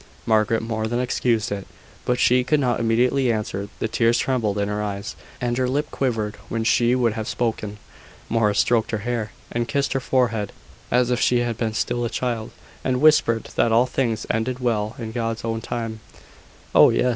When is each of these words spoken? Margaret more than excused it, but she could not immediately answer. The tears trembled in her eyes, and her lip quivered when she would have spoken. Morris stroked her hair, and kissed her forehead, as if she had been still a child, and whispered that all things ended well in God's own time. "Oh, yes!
Margaret 0.25 0.63
more 0.63 0.87
than 0.87 0.99
excused 0.99 1.51
it, 1.51 1.67
but 2.05 2.19
she 2.19 2.43
could 2.43 2.59
not 2.59 2.79
immediately 2.79 3.31
answer. 3.31 3.69
The 3.77 3.87
tears 3.87 4.17
trembled 4.17 4.57
in 4.57 4.67
her 4.67 4.81
eyes, 4.81 5.15
and 5.39 5.55
her 5.59 5.69
lip 5.69 5.91
quivered 5.91 6.37
when 6.49 6.63
she 6.63 6.95
would 6.95 7.13
have 7.13 7.27
spoken. 7.27 7.77
Morris 8.27 8.57
stroked 8.57 8.89
her 8.89 8.97
hair, 9.05 9.31
and 9.51 9.67
kissed 9.67 9.93
her 9.93 9.99
forehead, 9.99 10.53
as 10.89 11.11
if 11.11 11.21
she 11.21 11.41
had 11.41 11.55
been 11.55 11.75
still 11.75 12.03
a 12.03 12.09
child, 12.09 12.49
and 12.83 12.99
whispered 12.99 13.49
that 13.55 13.71
all 13.71 13.85
things 13.85 14.25
ended 14.31 14.57
well 14.57 14.95
in 14.97 15.11
God's 15.11 15.45
own 15.45 15.61
time. 15.61 15.99
"Oh, 16.73 16.89
yes! 16.89 17.09